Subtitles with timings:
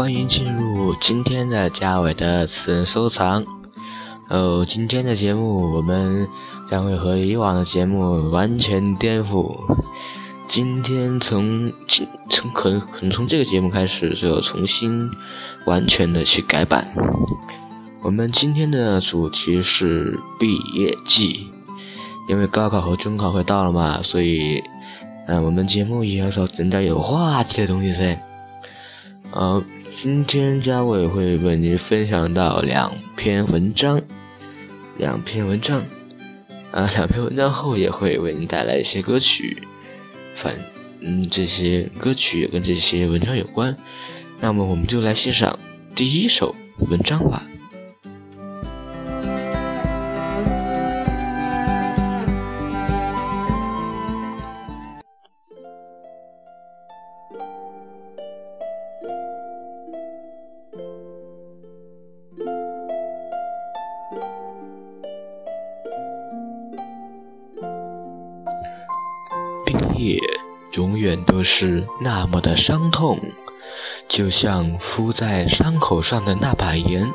[0.00, 3.44] 欢迎进入今天的嘉伟的私人收藏。
[4.30, 6.26] 哦，今天的节目我们
[6.70, 9.54] 将会和以往的节目完全颠覆。
[10.48, 15.06] 今天从今从可能可能从这个节目开始就重新
[15.66, 16.90] 完全的去改版。
[18.00, 21.50] 我们今天的主题是毕业季，
[22.26, 24.64] 因为高考和中考快到了嘛，所以
[25.26, 28.18] 嗯，我们节目也要找整点有话题的东西噻。
[29.32, 29.62] 呃，
[29.92, 34.00] 今天嘉伟会为您分享到两篇文章，
[34.96, 35.84] 两篇文章，
[36.70, 39.60] 啊，两篇文章后也会为您带来一些歌曲，
[40.34, 40.54] 反，
[41.00, 43.76] 嗯，这些歌曲也跟这些文章有关，
[44.40, 45.58] 那么我们就来欣赏
[45.94, 46.54] 第一首
[46.88, 47.49] 文章吧。
[71.60, 73.20] 是那么的伤痛，
[74.08, 77.06] 就像敷在伤口上的那把盐，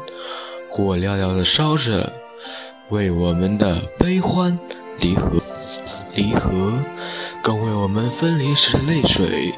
[0.69, 2.13] 火燎燎的烧着，
[2.89, 4.59] 为我们的悲欢
[4.99, 5.39] 离合，
[6.13, 6.73] 离合，
[7.41, 9.51] 更为我们分离时的泪水，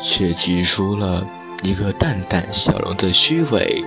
[0.00, 1.26] 却挤出了
[1.64, 3.84] 一个淡淡笑容的虚伪。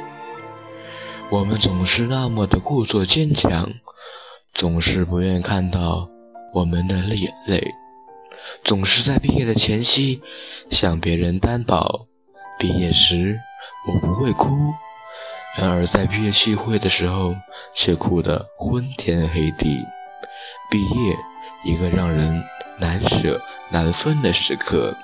[1.30, 3.72] 我们总是那么的故作坚强，
[4.54, 6.10] 总是不愿看到
[6.54, 7.74] 我们的眼泪。
[8.66, 10.20] 总是在毕业的前夕
[10.72, 12.08] 向别人担保，
[12.58, 13.40] 毕业时
[13.88, 14.50] 我不会哭；
[15.56, 17.36] 然而在毕业聚会的时候，
[17.76, 19.78] 却哭得昏天黑地。
[20.72, 21.16] 毕业，
[21.64, 22.44] 一个让人
[22.80, 24.98] 难舍难分的时刻。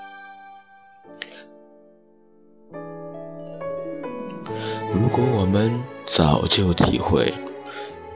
[4.92, 5.72] 如果我们
[6.08, 7.32] 早就体会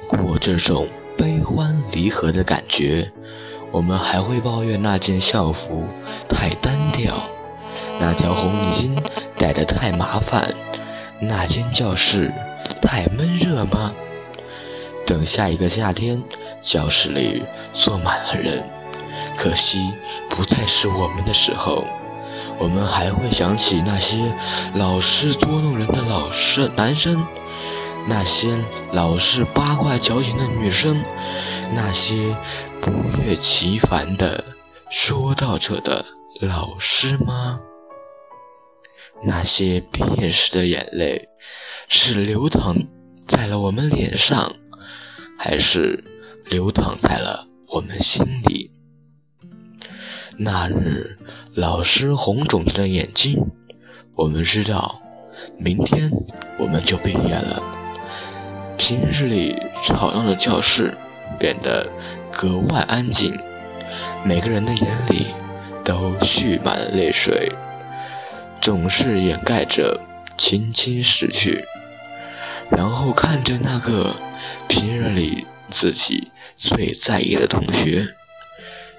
[0.09, 3.11] 过这种悲欢离合的感觉，
[3.75, 5.85] 我们还会抱怨那件校服
[6.29, 7.13] 太单调，
[7.99, 8.97] 那条红领巾
[9.37, 10.55] 戴得太麻烦，
[11.19, 12.31] 那间教室
[12.81, 13.91] 太闷热吗？
[15.05, 16.23] 等下一个夏天，
[16.61, 17.43] 教室里
[17.73, 18.63] 坐满了人，
[19.35, 19.91] 可惜
[20.29, 21.83] 不再是我们的时候，
[22.57, 24.33] 我们还会想起那些
[24.75, 27.27] 老是捉弄人的老师男生，
[28.07, 28.57] 那些
[28.93, 31.03] 老是八卦矫情的女生，
[31.73, 32.33] 那些。
[32.85, 32.91] 不
[33.23, 34.43] 厌其烦的
[34.91, 36.05] 说道者的
[36.39, 37.59] 老师吗？
[39.23, 41.27] 那些毕业时的眼泪，
[41.87, 42.75] 是流淌
[43.25, 44.53] 在了我们脸上，
[45.35, 46.03] 还是
[46.45, 48.69] 流淌在了我们心里？
[50.37, 51.17] 那日
[51.55, 53.47] 老师红肿着的眼睛，
[54.15, 55.01] 我们知道，
[55.57, 56.11] 明天
[56.59, 57.63] 我们就毕业了。
[58.77, 60.95] 平日里吵闹的教室
[61.39, 61.89] 变得。
[62.35, 63.39] 格外安静，
[64.25, 65.27] 每个人的眼里
[65.85, 67.49] 都蓄满了泪水，
[68.59, 70.01] 总是掩盖着
[70.37, 71.65] 轻轻逝去，
[72.69, 74.17] 然后看着那个
[74.67, 78.05] 平日里自己最在意的同学，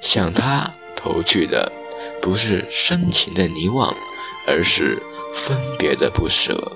[0.01, 1.71] 向他投去的
[2.23, 3.95] 不是深情的凝望，
[4.47, 5.03] 而是
[5.35, 6.73] 分别的不舍。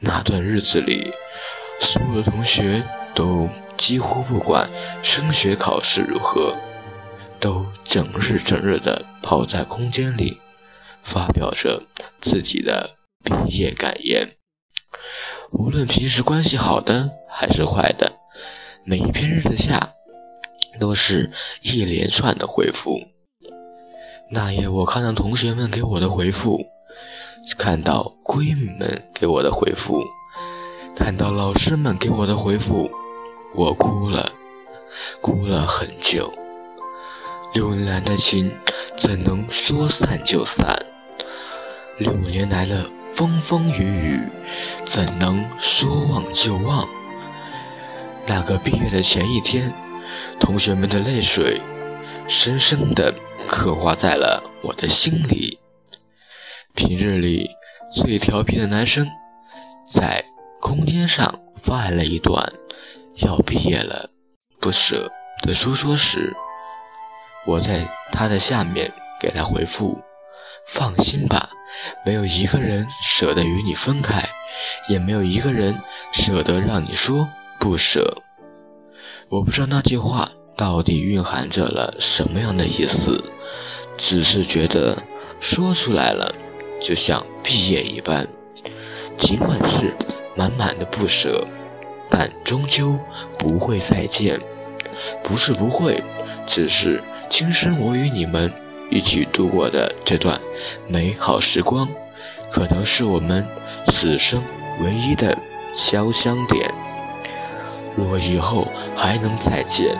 [0.00, 1.12] 那段日子里，
[1.80, 2.82] 所有的同学
[3.14, 3.48] 都。
[3.76, 4.70] 几乎不管
[5.02, 6.56] 升学考试如何，
[7.40, 10.40] 都整日整日的泡在空间里，
[11.02, 11.82] 发表着
[12.20, 14.36] 自己的毕业感言。
[15.50, 18.12] 无论平时关系好的还是坏的，
[18.84, 19.92] 每一篇日子下，
[20.80, 21.30] 都是
[21.62, 23.00] 一连串的回复。
[24.30, 26.64] 那夜，我看到同学们给我的回复，
[27.58, 30.02] 看到闺蜜们给我的回复，
[30.96, 32.90] 看到老师们给我的回复。
[33.54, 34.32] 我哭了，
[35.20, 36.32] 哭了很久。
[37.52, 38.52] 六年来的情
[38.96, 40.66] 怎能说散就散？
[41.98, 44.20] 六年来的风风雨雨
[44.84, 46.88] 怎能说忘就忘？
[48.26, 49.72] 那个毕业的前一天，
[50.40, 51.60] 同学们的泪水
[52.26, 53.14] 深深地
[53.46, 55.60] 刻画在了我的心里。
[56.74, 57.48] 平日里
[57.92, 59.06] 最调皮的男生，
[59.88, 60.24] 在
[60.60, 62.52] 空间上发了一段。
[63.16, 64.10] 要毕业了，
[64.60, 65.10] 不舍
[65.42, 66.34] 的说说时，
[67.46, 70.00] 我在他的下面给他回复
[70.68, 71.50] ：“放心吧，
[72.04, 74.28] 没有一个人舍得与你分开，
[74.88, 75.80] 也没有一个人
[76.12, 77.28] 舍得让你说
[77.60, 78.22] 不舍。”
[79.30, 83.22] 我不知道那句话到底蕴含着了什么样的意思，
[83.96, 85.02] 只是觉得
[85.40, 86.34] 说出来了，
[86.80, 88.26] 就像毕业一般，
[89.18, 89.94] 尽管是
[90.36, 91.46] 满满的不舍，
[92.16, 92.96] 但终究
[93.36, 94.38] 不会再见。
[95.24, 96.00] 不是不会，
[96.46, 98.52] 只是今生我与你们
[98.88, 100.40] 一起度过的这段
[100.86, 101.88] 美好时光，
[102.52, 103.44] 可能是我们
[103.88, 104.40] 此生
[104.80, 105.36] 唯一的
[105.74, 106.72] 交相点。
[107.96, 109.96] 若以后还能再见，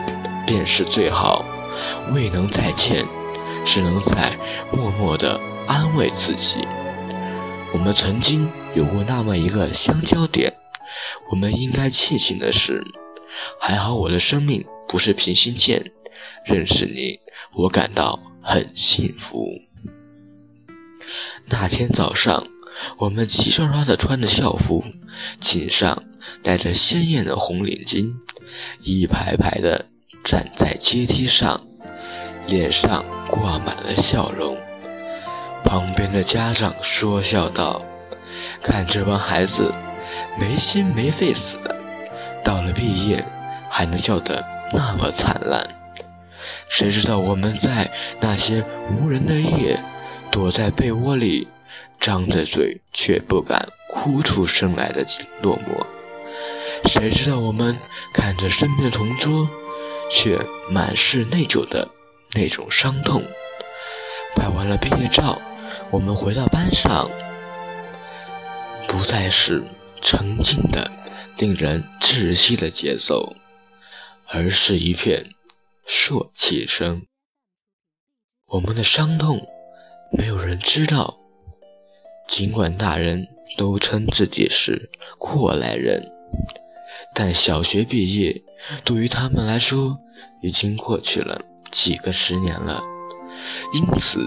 [0.47, 1.43] 便是最好；
[2.13, 3.05] 未能再见，
[3.65, 4.37] 只能在
[4.71, 6.65] 默默地安慰自己。
[7.73, 10.53] 我们曾经有过那么一个相交点，
[11.29, 12.83] 我们应该庆幸的是，
[13.59, 15.91] 还好我的生命不是平行线，
[16.45, 17.19] 认识你，
[17.53, 19.47] 我感到很幸福。
[21.47, 22.47] 那天早上，
[22.97, 24.83] 我们齐刷刷地穿着校服，
[25.39, 26.03] 颈上
[26.43, 28.13] 戴着鲜艳的红领巾，
[28.81, 29.85] 一排排地
[30.23, 31.61] 站在阶梯上，
[32.47, 34.57] 脸上挂满了笑容。
[35.63, 37.83] 旁边的家长说笑道
[38.61, 39.73] ：“看这帮孩子，
[40.37, 41.75] 没心没肺似的，
[42.43, 43.23] 到了毕业
[43.69, 45.65] 还能笑得那么灿烂。
[46.69, 49.81] 谁知道我们在那些无人的夜，
[50.31, 51.47] 躲在被窝里，
[51.99, 55.05] 张着嘴却不敢哭出声来的
[55.41, 55.85] 落寞？
[56.89, 57.77] 谁知道我们
[58.13, 59.47] 看着身边的同桌，
[60.11, 60.39] 却
[60.69, 61.87] 满是内疚的
[62.33, 63.23] 那种伤痛？
[64.35, 65.41] 拍完了毕业照。”
[65.91, 67.09] 我们回到班上，
[68.87, 69.63] 不再是
[70.05, 70.91] 沉静的
[71.39, 73.35] 令人窒息的节奏，
[74.27, 75.31] 而是一片
[75.87, 77.07] 啜泣声。
[78.45, 79.41] 我们的伤痛，
[80.11, 81.17] 没有人知道。
[82.27, 86.11] 尽管大人都称自己是过来人，
[87.15, 88.43] 但小学毕业
[88.83, 89.97] 对于他们来说
[90.43, 91.41] 已经过去了
[91.71, 92.83] 几个十年了，
[93.73, 94.23] 因此。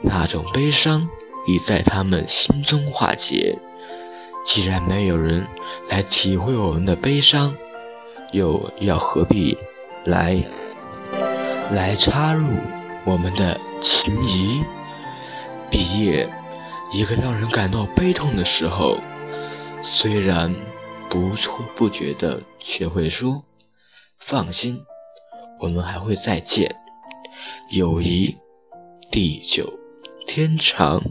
[0.00, 1.08] 那种悲伤
[1.48, 3.58] 已在他们心中化解。
[4.48, 5.46] 既然没有人
[5.90, 7.54] 来体会我们的悲伤，
[8.32, 9.54] 又要何必
[10.06, 10.42] 来
[11.70, 12.46] 来插入
[13.04, 14.64] 我们的情谊？
[15.70, 16.26] 毕业，
[16.94, 18.96] 一个让人感到悲痛的时候，
[19.82, 20.54] 虽然
[21.10, 23.44] 不错不觉的，却会说
[24.18, 24.80] ：“放心，
[25.60, 26.74] 我们还会再见。”
[27.68, 28.34] 友谊，
[29.10, 29.78] 地久。
[30.26, 31.02] 天长。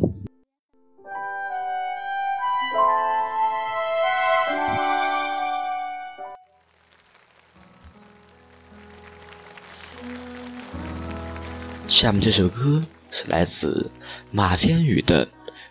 [11.88, 12.81] 下面这首歌
[13.12, 13.89] 是来自
[14.30, 15.25] 马天宇的《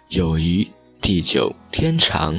[0.09, 0.67] 友谊
[1.01, 2.35] 地久天长》。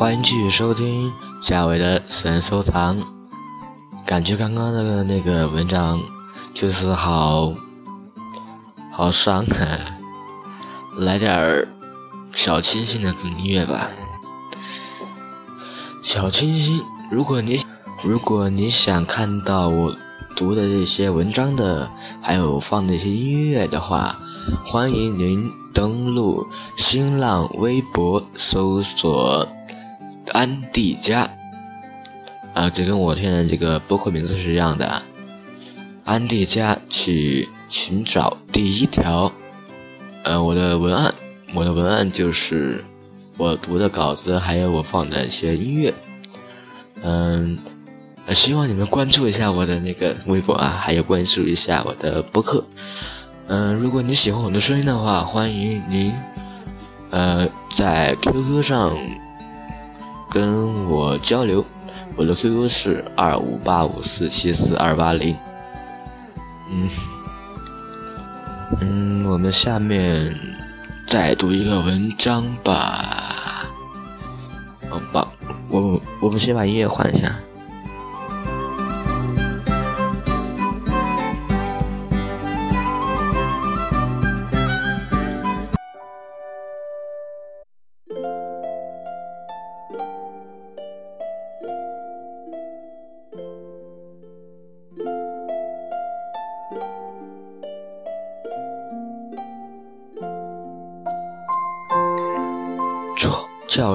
[0.00, 3.06] 欢迎继续收听嘉伟的私人收藏。
[4.06, 6.00] 感觉刚刚那个那个文章
[6.54, 7.52] 就是好
[8.90, 10.00] 好伤啊，
[10.96, 11.68] 来点儿
[12.32, 13.90] 小清新的音乐吧。
[16.02, 17.60] 小清新，如果你
[18.02, 19.94] 如果你想看到我
[20.34, 21.90] 读的这些文章的，
[22.22, 24.18] 还有放那些音乐的话，
[24.64, 26.46] 欢迎您登录
[26.78, 29.46] 新浪微博搜索
[30.28, 31.30] 安迪家，
[32.54, 35.02] 啊，这跟我现在这个播客名字是一样的啊。
[36.04, 39.32] 安迪家去寻找第一条，
[40.24, 41.14] 呃，我的文案，
[41.54, 42.84] 我的文案就是
[43.36, 45.92] 我读的稿子，还有我放的一些音乐，
[47.02, 47.58] 嗯。
[48.32, 52.64] 希望你们关注一下我的那个微博啊，还有关注一下我的博客。
[53.48, 56.14] 嗯，如果你喜欢我的声音的话，欢迎您
[57.10, 58.96] 呃在 QQ 上
[60.30, 61.64] 跟我交流。
[62.16, 65.36] 我的 QQ 是二五八五四七四二八零。
[66.70, 66.88] 嗯
[68.80, 70.34] 嗯，我们下面
[71.06, 73.66] 再读一个文章吧。
[74.88, 75.28] 好吧，
[75.68, 77.34] 我我们先把音乐换一下。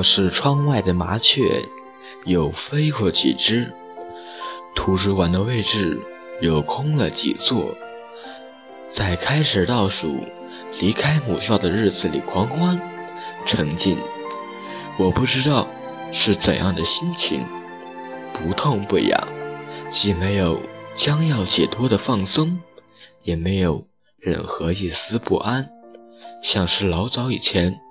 [0.06, 1.64] 是窗外的麻雀
[2.26, 3.74] 又飞过几只，
[4.76, 6.00] 图书馆的位置
[6.42, 7.76] 又空了几座。
[8.88, 10.20] 在开始倒数
[10.80, 12.80] 离开母校的日子里狂欢
[13.48, 13.98] 沉浸，
[15.00, 15.68] 我不知道
[16.12, 17.44] 是怎样的心情，
[18.32, 19.28] 不痛不痒，
[19.90, 20.62] 既没有
[20.94, 22.60] 将要解脱的放松，
[23.24, 23.88] 也没有
[24.20, 25.68] 任何一丝不安，
[26.44, 27.82] 像是老早以前。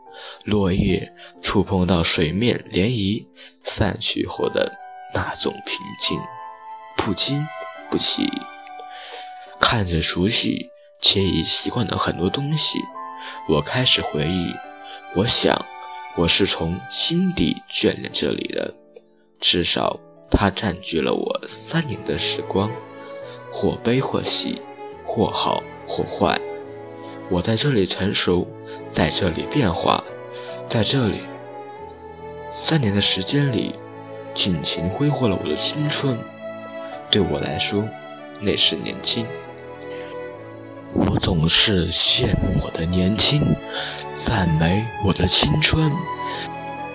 [0.45, 3.27] 落叶触碰到水面涟漪，
[3.65, 4.73] 散去后的
[5.15, 6.19] 那种平静，
[6.97, 7.47] 不惊
[7.91, 8.29] 不喜。
[9.61, 12.79] 看着熟悉且已习惯的很多东西，
[13.49, 14.53] 我开始回忆。
[15.17, 15.65] 我想，
[16.17, 18.75] 我是从心底眷恋这里的，
[19.41, 19.99] 至少
[20.31, 22.71] 它占据了我三年的时光，
[23.53, 24.61] 或悲或喜，
[25.05, 26.41] 或好或坏。
[27.31, 28.47] 我在这里成熟，
[28.95, 30.01] 在这里变化。
[30.69, 31.23] 在这里，
[32.55, 33.75] 三年的时间里，
[34.37, 36.17] 尽情挥霍了我的青春。
[37.11, 37.83] 对我来说，
[38.39, 39.27] 那是年轻。
[40.93, 43.45] 我总是羡慕我的年轻，
[44.15, 45.91] 赞美我的青春，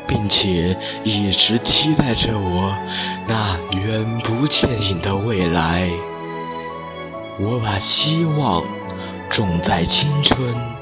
[0.07, 2.73] 并且一直期待着我
[3.27, 5.89] 那远不见影的未来。
[7.37, 8.63] 我把希望
[9.29, 10.78] 种在青春。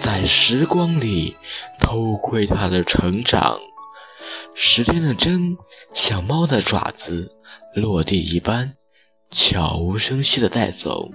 [0.00, 1.36] 在时光里
[1.78, 3.60] 偷窥他的成长，
[4.54, 5.58] 时间的针
[5.92, 7.30] 像猫的爪子
[7.74, 8.72] 落地一般，
[9.30, 11.10] 悄无声息地带走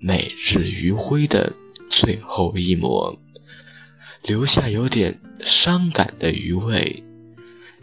[0.00, 1.52] 每日余晖的
[1.90, 3.14] 最后一抹，
[4.22, 7.04] 留下有点伤感的余味。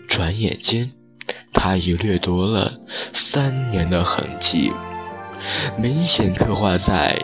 [0.08, 0.92] 转眼间，
[1.54, 2.80] 他已掠夺了
[3.14, 4.72] 三年的痕迹，
[5.78, 7.22] 明显刻画在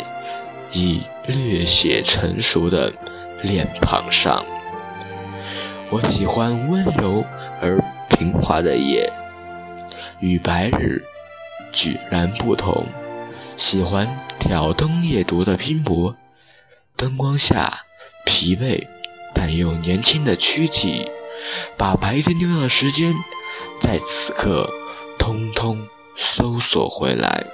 [0.73, 1.01] 已。
[1.29, 2.91] 略显成熟的
[3.43, 4.43] 脸庞上，
[5.91, 7.23] 我喜欢温柔
[7.61, 9.11] 而平滑的夜，
[10.19, 11.03] 与白日
[11.71, 12.85] 迥然不同。
[13.55, 14.07] 喜欢
[14.39, 16.15] 挑灯夜读的拼搏，
[16.95, 17.81] 灯光下
[18.25, 18.87] 疲惫
[19.35, 21.11] 但又年轻的躯体，
[21.77, 23.13] 把白天丢掉的时间，
[23.79, 24.67] 在此刻
[25.19, 27.45] 通通搜索回来。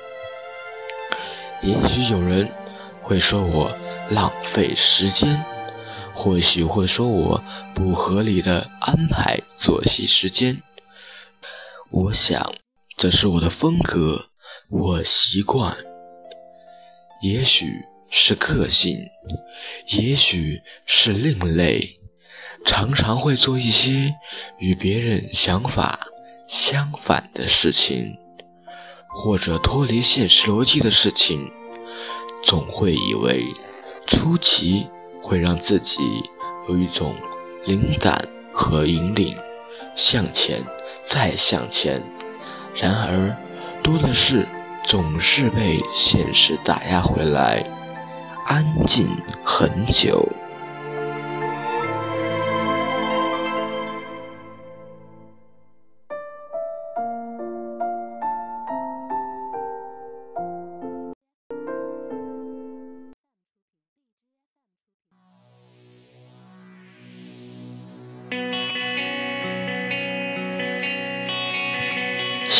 [1.62, 2.50] 也许有人。
[3.06, 3.72] 会说我
[4.10, 5.46] 浪费时间，
[6.12, 7.44] 或许会说我
[7.76, 10.60] 不合理的安排作息时间。
[11.92, 12.56] 我想
[12.98, 14.30] 这是我的风格，
[14.72, 15.78] 我习惯。
[17.22, 17.68] 也许
[18.10, 18.98] 是个性，
[19.90, 22.00] 也许是另类，
[22.66, 24.16] 常常会做一些
[24.58, 26.08] 与别人想法
[26.48, 28.18] 相反的事情，
[29.10, 31.48] 或者脱离现实逻辑的事情。
[32.46, 33.44] 总会以为
[34.06, 34.88] 出奇
[35.20, 36.00] 会让自己
[36.70, 37.16] 有一种
[37.66, 38.24] 灵感
[38.54, 39.36] 和引领，
[39.96, 40.64] 向前
[41.04, 42.00] 再向前。
[42.76, 43.36] 然而，
[43.82, 44.46] 多的是
[44.84, 47.66] 总是被现实打压回来，
[48.46, 49.10] 安静
[49.44, 50.30] 很久。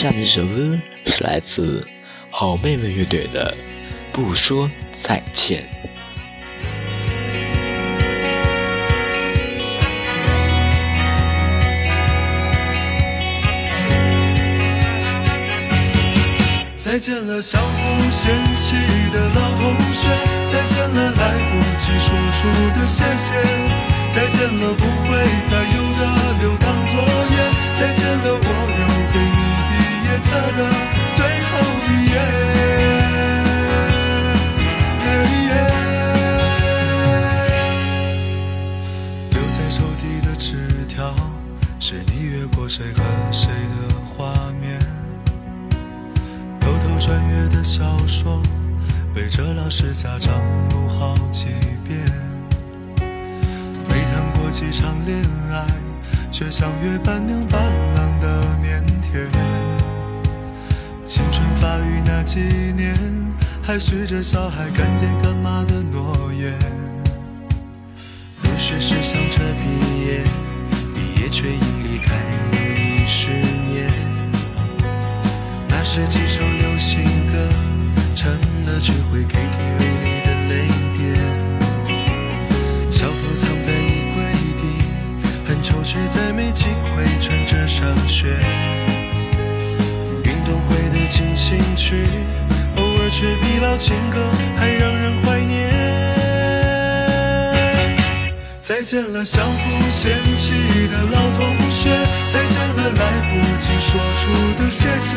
[0.06, 1.84] 下面这首歌是来自
[2.30, 3.52] 好妹妹乐队的
[4.16, 5.64] 《不说再见》。
[16.80, 18.76] 再见了，相互嫌弃
[19.12, 20.08] 的老同学；
[20.46, 23.34] 再见了，来不及说出的谢谢；
[24.14, 25.18] 再见了，不会
[25.50, 26.02] 再有的
[26.42, 28.75] 留堂作业；再见了，我
[30.20, 30.70] 册的
[31.14, 31.52] 最后
[31.88, 32.14] 一页。
[39.32, 41.14] 留在抽屉的纸条，
[41.80, 44.80] 是你越过谁和谁的画面。
[46.60, 48.42] 偷偷穿越的小说，
[49.14, 50.34] 背着老师家长
[50.70, 51.46] 读好几
[51.88, 52.00] 遍。
[53.88, 55.68] 没谈过几场恋爱，
[56.32, 57.62] 却像约伴娘伴
[57.96, 58.28] 郎的
[58.64, 58.82] 腼
[59.14, 59.45] 腆。
[61.06, 62.40] 青春发育那几
[62.76, 62.98] 年，
[63.62, 66.52] 还许着小孩干爹干妈的诺言。
[68.42, 70.24] 入学时想着毕业，
[70.96, 72.16] 毕业却因离开
[72.54, 73.88] 又一十年。
[75.70, 77.48] 那是几首流行歌，
[78.16, 78.32] 成
[78.66, 81.16] 了聚会 KTV 里的泪点。
[82.92, 84.18] 校服藏在衣柜
[84.58, 84.64] 底，
[85.48, 88.75] 很丑却再没机会穿着上学。
[91.48, 91.94] 情趣，
[92.76, 94.18] 偶尔却比老情歌
[94.58, 95.70] 还让人怀念。
[98.64, 100.54] 再见了，相互嫌弃
[100.88, 101.92] 的老同学；
[102.34, 104.24] 再见了，来不及说出
[104.58, 105.14] 的谢谢；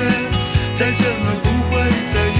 [0.74, 1.80] 再见了，不会
[2.12, 2.37] 再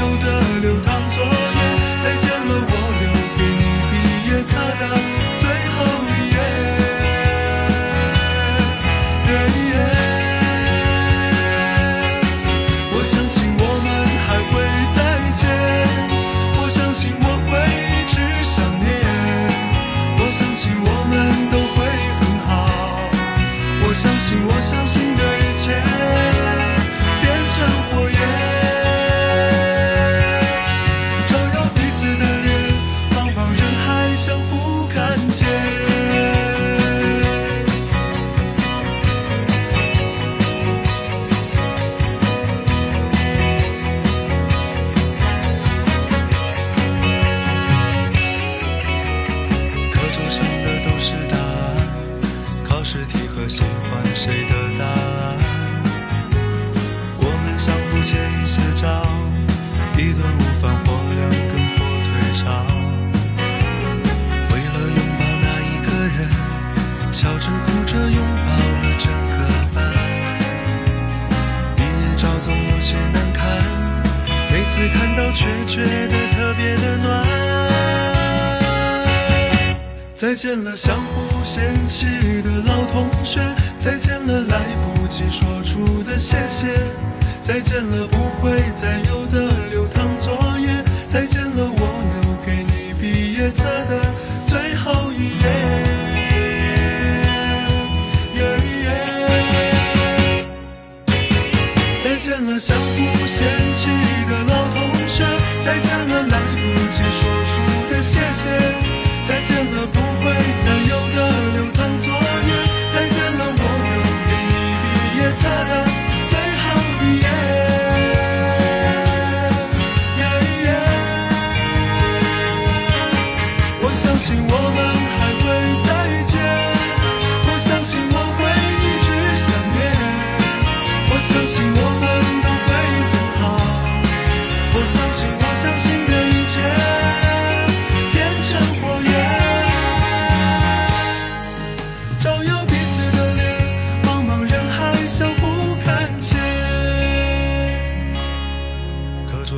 [88.48, 89.67] 会再有的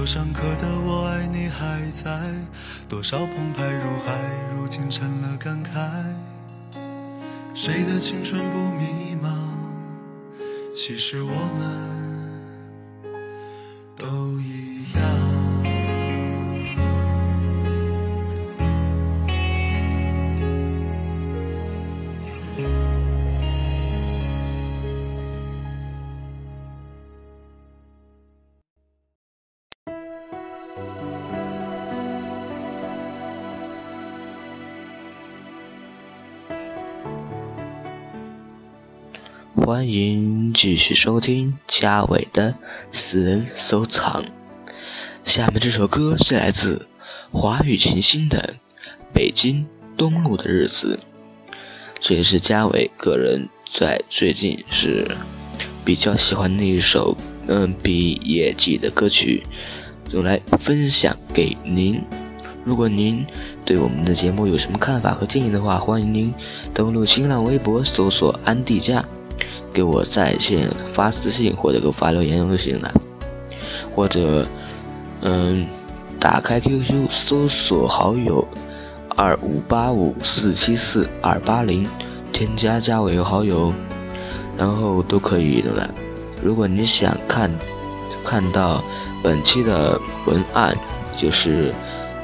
[0.00, 2.32] 课桌上刻的我爱你还在，
[2.88, 4.16] 多少澎湃如海，
[4.56, 5.68] 如今成了感慨。
[7.54, 9.28] 谁的青春不迷茫？
[10.74, 12.19] 其实我们
[39.70, 42.56] 欢迎继续收听嘉伟的
[42.90, 44.24] 私人收藏。
[45.24, 46.88] 下面这首歌是来自
[47.30, 48.56] 华语群星的
[49.14, 49.64] 《北京
[49.96, 50.98] 东路的日子》，
[52.00, 55.16] 这也是嘉伟个人在最近是
[55.84, 59.46] 比较喜欢的一首嗯毕业季的歌曲，
[60.10, 62.02] 用来分享给您。
[62.64, 63.24] 如果您
[63.64, 66.34] 对我们的节目有什么看法和建议的话，欢迎您
[66.74, 69.04] 登录新浪微博搜索“安迪佳”，
[69.72, 72.92] 给我在线发私信或者给我发留言就行了，
[73.94, 74.46] 或者。
[75.22, 75.66] 嗯，
[76.18, 78.42] 打开 QQ 搜索好友
[79.10, 81.86] 二五八五四七四二八零，
[82.32, 83.70] 添加加为好友，
[84.56, 85.94] 然后都可以的了。
[86.42, 87.50] 如果你想看
[88.24, 88.82] 看到
[89.22, 90.74] 本期的文案，
[91.18, 91.70] 就是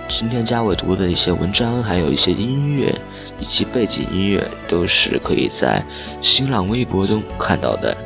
[0.08, 2.98] 今天加伟读的一些文章，还有一些音乐
[3.40, 5.84] 以及背景音乐，都是可以在
[6.22, 7.96] 新浪微博中看到的。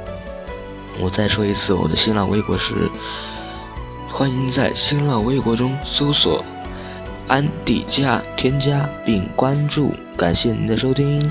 [1.00, 2.74] 我再说一次，我的新浪微博是。
[4.12, 6.44] 欢迎在新浪微博中搜索
[7.28, 11.30] “安迪加”添加并关注，感谢您的收听。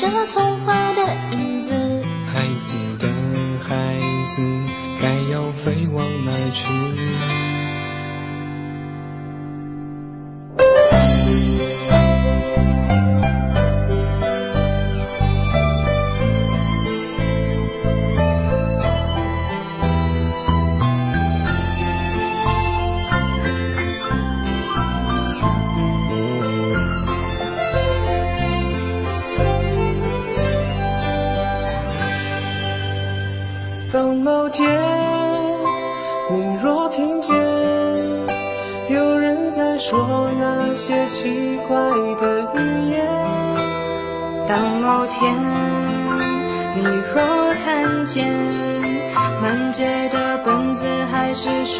[0.00, 2.02] 着童话的影子。
[2.32, 3.06] 孩子的
[3.62, 4.00] 孩
[4.34, 4.42] 子，
[5.02, 6.64] 该要飞往哪去？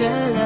[0.01, 0.40] 还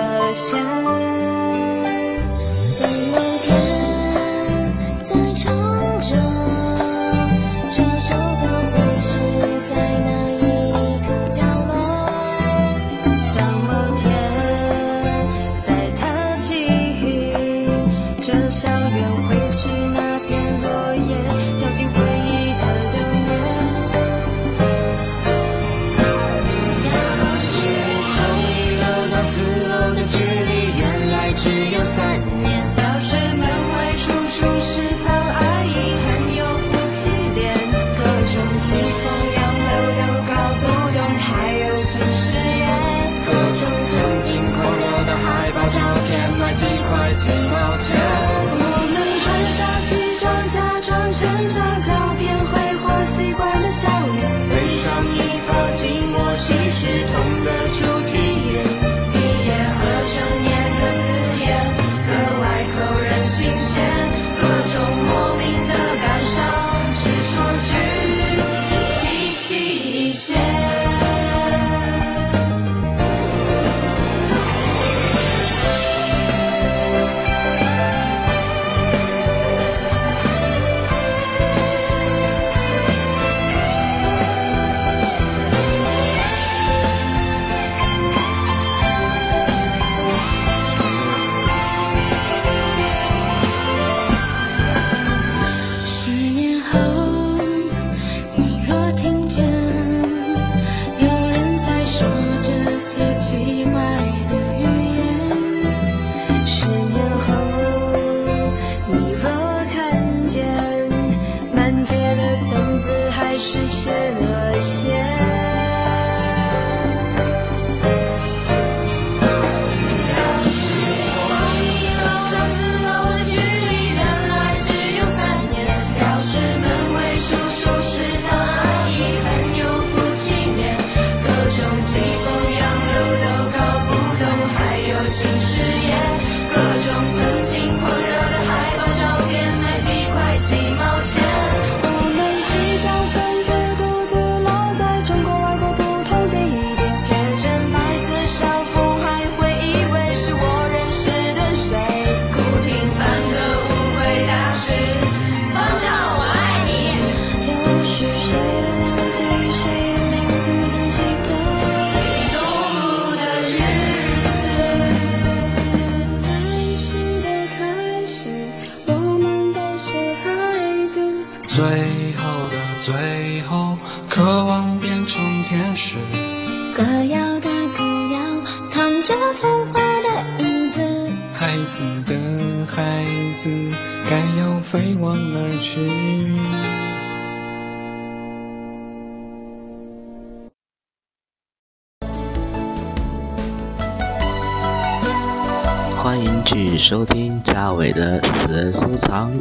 [197.74, 199.32] 伟的私人收藏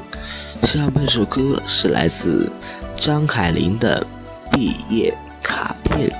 [0.63, 2.51] 下面首歌是来自
[2.95, 4.05] 张凯琳的
[4.51, 6.11] 毕业卡片。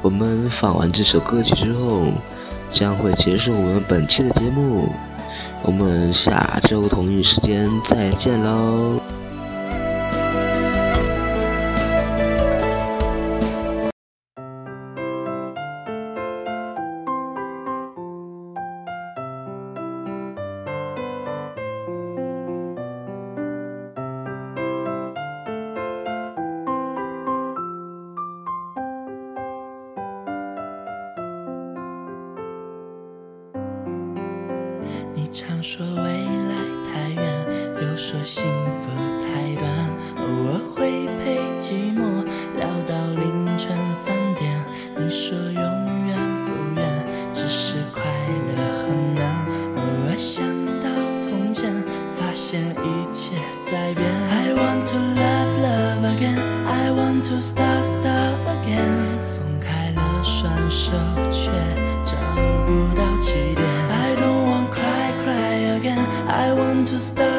[0.00, 2.12] 我们放完这首歌曲之后
[2.72, 4.92] 将会结束我们本期的节目。
[5.62, 9.00] 我们下周同一时间再见喽
[67.04, 67.33] está.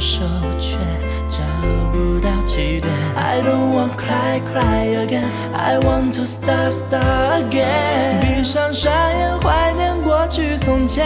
[0.00, 0.22] 手
[0.58, 0.78] 却
[1.28, 1.42] 找
[1.92, 11.04] 不到起点 i don't want cry cry again i want to start start again 闭上双眼怀念过去从前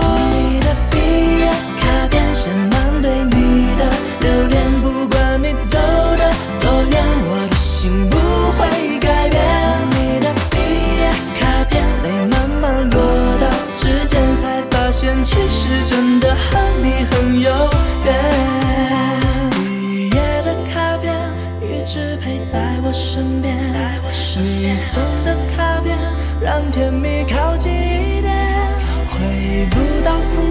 [0.00, 0.98] 送你的毕
[1.38, 1.48] 业
[1.78, 2.50] 卡片手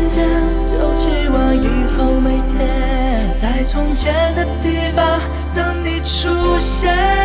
[0.09, 5.21] 就期望以后每天在从前的地方
[5.53, 7.18] 等你出现。